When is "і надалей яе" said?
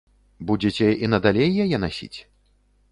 1.03-1.77